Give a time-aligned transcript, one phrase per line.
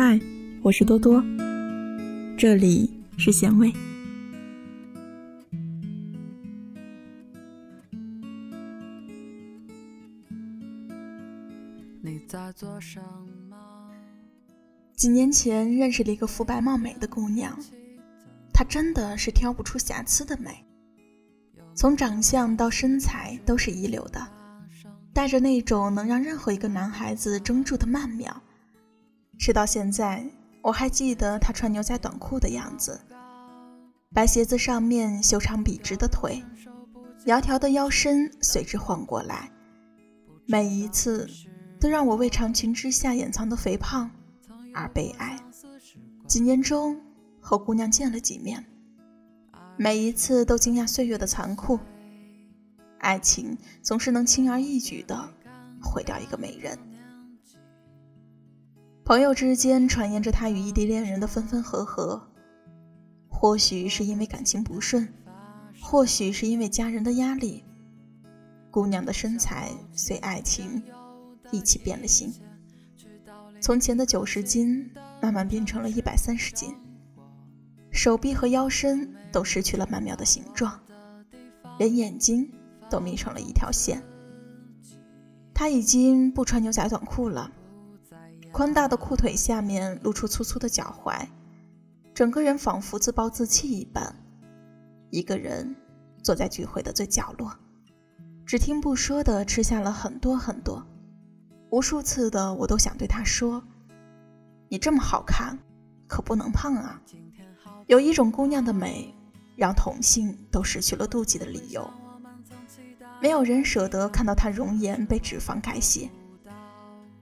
[0.00, 0.16] 嗨，
[0.62, 1.20] 我是多多，
[2.38, 3.72] 这里是咸味。
[14.94, 17.58] 几年前认识了一个肤白貌美的姑娘，
[18.52, 20.64] 她真的是挑不出瑕疵的美，
[21.74, 24.24] 从长相到身材都是一流的，
[25.12, 28.40] 带着那种能让任何一个男孩子怔住的曼妙。
[29.38, 30.28] 直到现在，
[30.62, 33.00] 我还记得她穿牛仔短裤的样子，
[34.12, 36.42] 白鞋子上面修长笔直的腿，
[37.24, 39.50] 窈窕的腰身随之晃过来，
[40.46, 41.28] 每一次
[41.80, 44.10] 都让我为长裙之下掩藏的肥胖
[44.74, 45.38] 而悲哀。
[46.26, 47.00] 几年中
[47.40, 48.66] 和姑娘见了几面，
[49.76, 51.78] 每一次都惊讶岁月的残酷，
[52.98, 55.32] 爱情总是能轻而易举地
[55.80, 56.76] 毁掉一个美人。
[59.08, 62.22] 朋友之间传言着他与异地恋人的分分合合，
[63.26, 65.08] 或许是因为感情不顺，
[65.80, 67.64] 或许是因为家人的压力。
[68.70, 70.82] 姑娘的身材随爱情
[71.50, 72.34] 一起变了形，
[73.62, 74.90] 从前的九十斤
[75.22, 76.76] 慢慢变成了一百三十斤，
[77.90, 80.78] 手臂和腰身都失去了曼妙的形状，
[81.78, 82.52] 连眼睛
[82.90, 84.02] 都眯成了一条线。
[85.54, 87.50] 他已经不穿牛仔短裤了。
[88.58, 91.28] 宽大的裤腿下面露出粗粗的脚踝，
[92.12, 94.12] 整个人仿佛自暴自弃一般。
[95.10, 95.76] 一个人
[96.24, 97.54] 坐在聚会的最角落，
[98.44, 100.84] 只听不说的吃下了很多很多。
[101.70, 103.62] 无数次的我都想对他说
[104.68, 105.56] ：“你这么好看，
[106.08, 107.00] 可不能胖啊！”
[107.86, 109.14] 有一种姑娘的美，
[109.54, 111.88] 让同性都失去了妒忌的理由。
[113.22, 116.10] 没有人舍得看到她容颜被脂肪改写。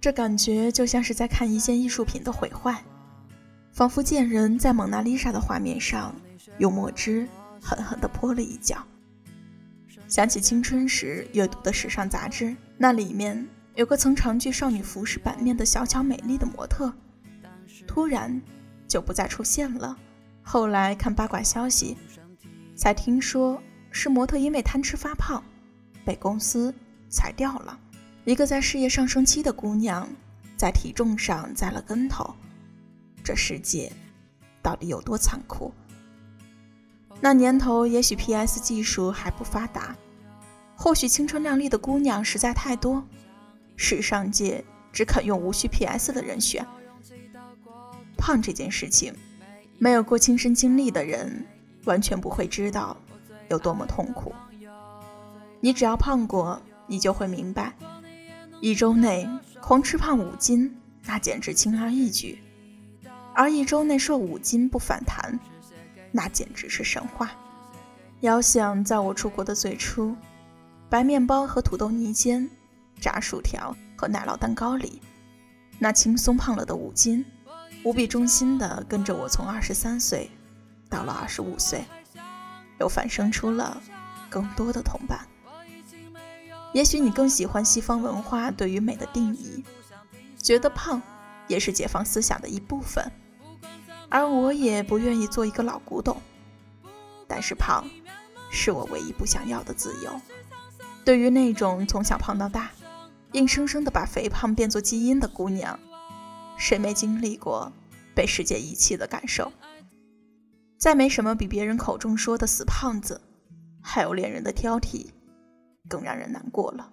[0.06, 2.80] 这感觉就像是在看一件艺术品的毁坏，
[3.72, 6.14] 仿佛见人在蒙娜丽莎的画面上
[6.58, 7.26] 用墨汁
[7.60, 8.86] 狠狠地泼了一脚。
[10.06, 16.94] 想起青春时阅读的时尚杂志，那里面有个曾长居少女服饰版面的小巧美丽的模特，
[17.84, 18.40] 突然
[18.86, 19.98] 就不再出现了。
[20.40, 21.96] 后来看八卦消息，
[22.76, 25.42] 才听说是模特因为贪吃发胖，
[26.04, 26.72] 被公司
[27.08, 27.76] 裁掉了。
[28.26, 30.08] 一个在事业上升期的姑娘，
[30.56, 32.34] 在体重上栽了跟头，
[33.22, 33.92] 这世界
[34.60, 35.72] 到底有多残酷？
[37.20, 39.96] 那年头，也许 PS 技术还不发达，
[40.74, 43.00] 或许青春靓丽的姑娘实在太多，
[43.76, 46.66] 时尚界只肯用无需 PS 的人选。
[48.18, 49.14] 胖这件事情，
[49.78, 51.46] 没有过亲身经历的人，
[51.84, 52.96] 完全不会知道
[53.50, 54.34] 有多么痛苦。
[55.60, 57.72] 你只要胖过，你就会明白。
[58.66, 59.28] 一周内
[59.60, 62.36] 狂吃胖五斤，那简直轻而易举；
[63.32, 65.38] 而一周内瘦五斤不反弹，
[66.10, 67.30] 那简直是神话。
[68.22, 70.16] 遥想在我出国的最初，
[70.90, 72.50] 白面包和土豆泥煎，
[73.00, 75.00] 炸薯条和奶酪蛋糕里，
[75.78, 77.24] 那轻松胖了的五斤，
[77.84, 80.28] 无比忠心地跟着我从二十三岁
[80.90, 81.84] 到了二十五岁，
[82.80, 83.80] 又反生出了
[84.28, 85.20] 更多的同伴。
[86.76, 89.64] 也许你更喜欢西方文化对于美的定义，
[90.36, 91.00] 觉得胖
[91.48, 93.10] 也是解放思想的一部分，
[94.10, 96.20] 而我也不愿意做一个老古董。
[97.26, 97.88] 但是胖，
[98.50, 100.20] 是我唯一不想要的自由。
[101.02, 102.70] 对于那种从小胖到大，
[103.32, 105.80] 硬生生的把肥胖变作基因的姑娘，
[106.58, 107.72] 谁没经历过
[108.14, 109.50] 被世界遗弃的感受？
[110.76, 113.22] 再没什么比别人口中说的死胖子，
[113.80, 115.06] 还有恋人的挑剔。
[115.88, 116.90] 更让人难过了。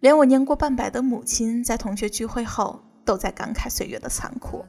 [0.00, 4.64] 连我年过半百的母亲，在同学聚会后，都在感慨岁月的残酷。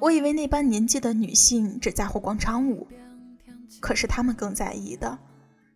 [0.00, 2.88] 我以为那般年纪的女性只在乎广场舞，
[3.80, 5.18] 可是她们更在意的，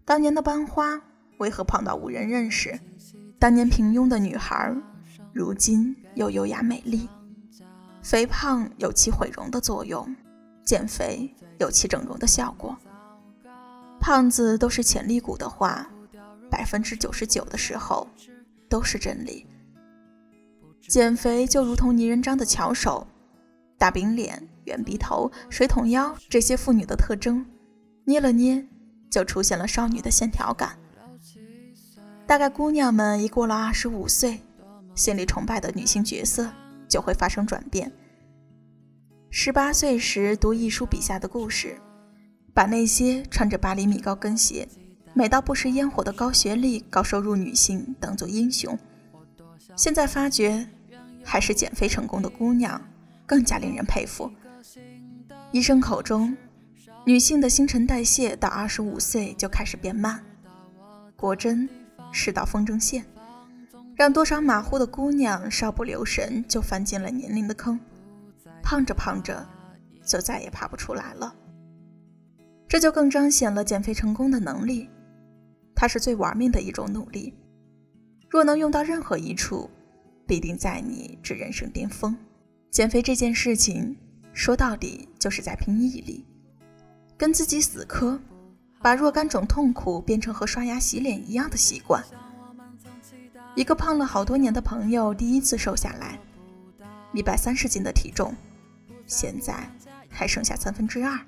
[0.05, 1.01] 当年的班花
[1.39, 2.79] 为何胖到无人认识？
[3.39, 4.75] 当年平庸的女孩，
[5.33, 7.09] 如今又优雅美丽。
[8.03, 10.17] 肥胖有其毁容的作用，
[10.65, 12.77] 减肥有其整容的效果。
[14.01, 15.89] 胖子都是潜力股的话，
[16.51, 18.09] 百分之九十九的时候
[18.69, 19.47] 都是真理。
[20.89, 23.07] 减肥就如同泥人张的巧手，
[23.77, 27.45] 大饼脸、圆鼻头、水桶腰这些妇女的特征，
[28.05, 28.67] 捏了捏
[29.11, 30.79] 就出现了少女的线条感。
[32.27, 34.41] 大概姑娘们一过了二十五岁，
[34.95, 36.51] 心里崇拜的女性角色
[36.89, 37.93] 就会发生转变。
[39.31, 41.79] 十八岁时读一书笔下的故事。
[42.59, 44.67] 把那些穿着八厘米高跟鞋、
[45.15, 48.77] 美到不食烟火的高学历、高收入女性当做英雄，
[49.77, 50.67] 现在发觉
[51.23, 52.83] 还是减肥成功的姑娘
[53.25, 54.29] 更加令人佩服。
[55.53, 56.37] 医生口中，
[57.07, 60.21] 女性的新陈代谢到二十五岁就开始变慢，
[61.15, 61.69] 果真
[62.11, 63.05] 是道风筝线，
[63.95, 67.79] 让多少马虎的姑娘稍不留神就翻进了年龄的坑，
[68.65, 69.47] 胖着胖着
[70.05, 71.33] 就再也爬不出来了。
[72.69, 74.91] 这就更彰显了减肥成功的能力，
[75.75, 77.33] 它是最玩命的一种努力。
[78.29, 79.71] 若能用到任何一处，
[80.27, 82.15] 必定在你至人生巅峰。
[82.71, 83.97] 减肥这件事情，
[84.35, 86.27] 说到底就是在拼毅力，
[87.17, 88.21] 跟自己死磕，
[88.83, 92.05] 把若干种痛苦变成和刷牙洗脸一样的习惯。
[93.55, 96.21] 一个胖了好多年的朋友，第一次瘦下来，
[97.15, 98.35] 一百三十斤的体重，
[99.07, 99.69] 现在
[100.11, 101.19] 还剩下三分之二。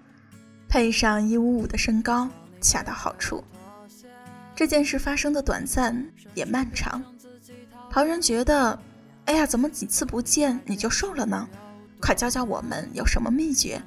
[0.71, 2.29] 配上一五五的身高，
[2.61, 3.43] 恰到好处。
[4.55, 7.03] 这件事发生的短暂也漫长。
[7.91, 8.79] 旁人觉得，
[9.25, 11.49] 哎呀，怎么几次不见你就瘦了呢？
[12.01, 13.83] 快教教我们有什么秘诀。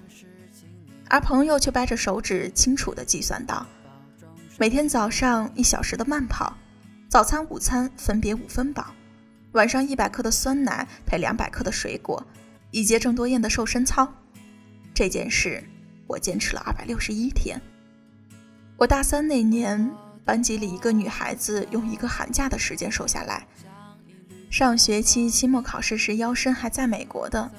[1.07, 3.65] 而朋友却掰着手指清楚地计算道：
[4.57, 6.53] 每天早上一小时的慢跑，
[7.07, 8.93] 早餐、午餐分别五分饱，
[9.53, 12.21] 晚上一百克的酸奶配两百克的水果，
[12.71, 14.13] 一节郑多燕的瘦身操。
[14.93, 15.63] 这件事。
[16.07, 17.59] 我坚持了二百六十一天。
[18.77, 19.91] 我大三那年，
[20.25, 23.45] 班级里一个女孩子用一个寒假的时间瘦下来。
[24.49, 27.49] 上学期期末考试时腰身还在美国的，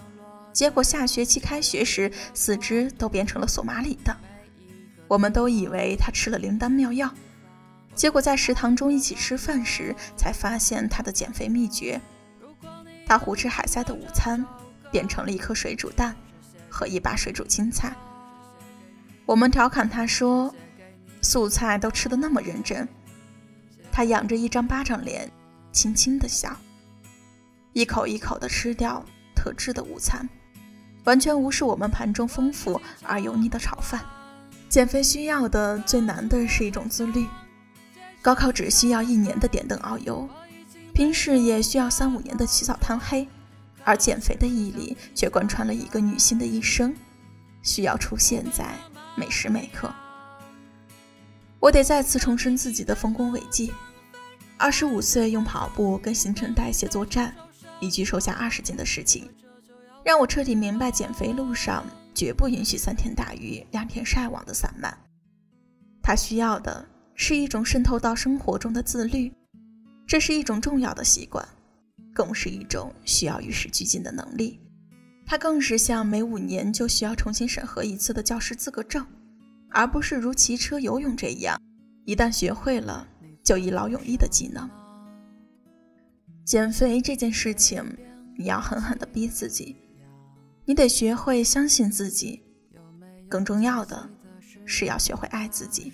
[0.52, 4.16] 结果下学期开学时四肢都变成了索马里的。
[5.08, 7.12] 我们都以为她吃了灵丹妙药，
[7.94, 12.00] 结果在食堂中一起吃饭时，才发现她的减肥秘诀：
[13.06, 14.44] 她胡吃海塞的午餐
[14.90, 16.14] 变成了一颗水煮蛋
[16.68, 17.94] 和一把水煮青菜。
[19.26, 20.54] 我们调侃他说
[21.22, 22.86] ：“素菜都吃得那么认真。”
[23.90, 25.30] 他仰着一张巴掌脸，
[25.72, 26.54] 轻轻地笑，
[27.72, 29.04] 一口一口地吃掉
[29.34, 30.28] 特制的午餐，
[31.04, 34.04] 完全无视我们盘中丰富而油腻的炒饭。
[34.68, 37.26] 减肥需要的最难的是一种自律。
[38.20, 40.28] 高考只需要一年的点灯熬油，
[40.92, 43.28] 拼事业需要三五年的起早贪黑，
[43.84, 46.94] 而减肥的毅力却贯穿了一个女性的一生，
[47.62, 48.74] 需要出现在。
[49.16, 49.94] 每时每刻，
[51.60, 53.72] 我得再次重申自己的丰功伟绩。
[54.56, 57.32] 二十五岁用跑步跟新陈代谢作战，
[57.80, 59.30] 一举瘦下二十斤的事情，
[60.04, 64.96] 让我彻底明白减肥路上绝不允许三天打鱼两天晒网的散漫。
[66.02, 66.84] 它需要的
[67.14, 69.32] 是一种渗透到生活中的自律，
[70.08, 71.46] 这是一种重要的习惯，
[72.12, 74.60] 更是一种需要与时俱进的能力。
[75.26, 79.06] 它更是像每五年就需要重新审核一次的教师资格证，
[79.70, 81.58] 而不是如骑车、游泳这样，
[82.04, 83.08] 一旦学会了
[83.42, 84.68] 就一劳永逸的技能。
[86.44, 87.82] 减肥这件事情，
[88.36, 89.76] 你要狠狠地逼自己，
[90.66, 92.42] 你得学会相信自己，
[93.28, 94.08] 更重要的
[94.66, 95.90] 是要学会爱自己，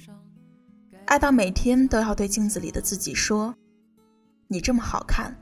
[1.06, 3.55] 爱到每天都要对镜子里的自己说
[4.49, 5.37] ：“你这么好看，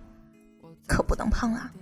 [0.87, 1.73] 可不能胖啊。”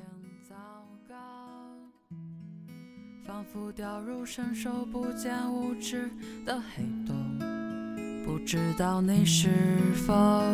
[3.57, 6.11] 浮掉入伸手不见五指
[6.45, 7.17] 的黑洞，
[8.23, 9.49] 不知道你是
[10.07, 10.45] 否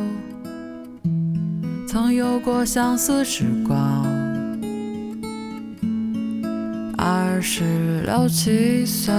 [1.89, 4.07] 曾有过相似时光。
[6.97, 9.13] 二十六七岁，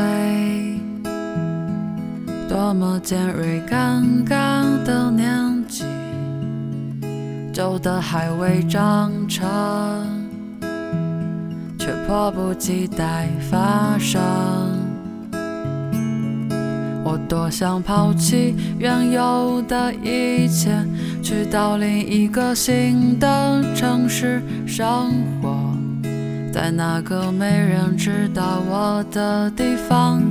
[2.48, 5.84] 多么尖锐尴尬的年纪，
[7.52, 10.13] 旧的还未长成。
[11.84, 14.22] 却迫不及待发生。
[17.04, 20.72] 我多想抛弃原有的一切，
[21.22, 25.12] 去到另一个新的城市生
[25.42, 25.76] 活，
[26.54, 30.24] 在那个没人知道我的地方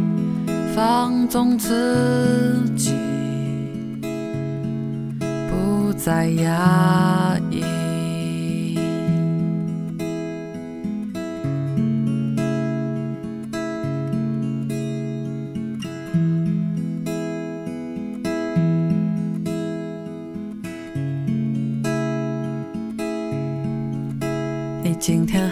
[0.74, 2.94] 放纵自己，
[5.50, 7.81] 不再压抑。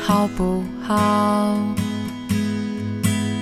[0.02, 1.56] 好不好？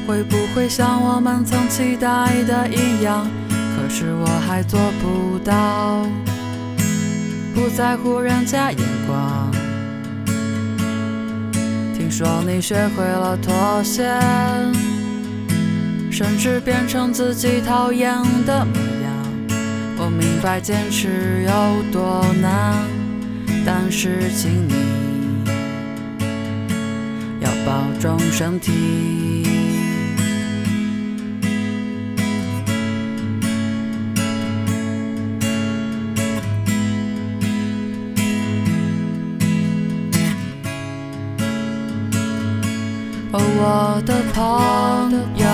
[0.07, 3.27] 会不会像我们曾期待的一样？
[3.77, 6.07] 可是我还做不到，
[7.55, 9.51] 不在乎人家眼光。
[11.97, 14.03] 听说你学会了妥协，
[16.11, 18.11] 甚至变成自己讨厌
[18.47, 18.75] 的模
[19.05, 19.13] 样。
[19.99, 22.75] 我明白坚持有多难，
[23.65, 24.88] 但是请你。
[27.79, 28.73] 保重身体。
[43.31, 44.43] 哦，我的朋
[45.37, 45.47] 友，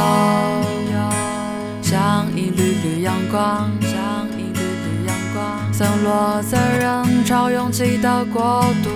[1.83, 8.89] 像一缕缕阳光，像一缕缕阳光，散落在人潮拥挤的国度，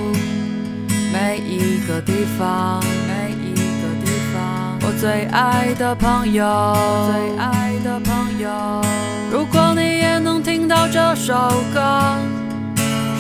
[1.12, 2.82] 每一个地方，
[5.00, 6.44] 最爱的朋友，
[7.06, 8.50] 最爱的朋友，
[9.30, 11.34] 如果你也能听到这首
[11.72, 11.80] 歌，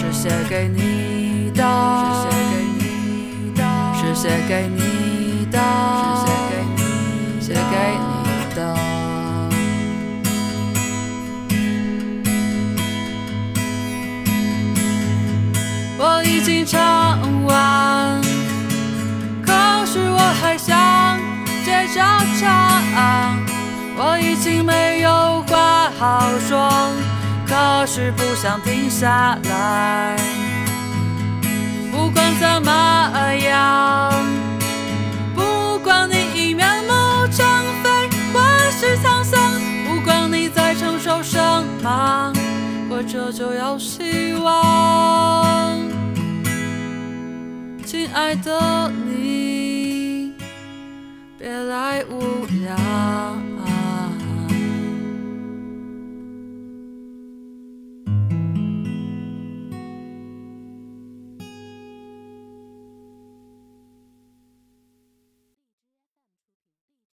[0.00, 1.62] 是写给你的，
[2.02, 3.62] 是写给你的，
[3.94, 5.46] 是写给你。
[5.50, 5.58] 的，
[22.46, 23.36] 啊！
[24.00, 26.70] 我已经没有话好说，
[27.46, 30.16] 可是不想停下来。
[31.90, 34.12] 不管怎么样，
[35.34, 37.44] 不管你已面目全
[37.82, 38.40] 非或
[38.70, 39.40] 是沧桑，
[39.84, 41.36] 不管你在承受什
[41.82, 42.32] 么，
[42.88, 45.76] 活着就有希望，
[47.84, 48.77] 亲爱的。